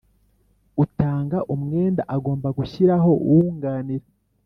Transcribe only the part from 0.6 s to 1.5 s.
Utanga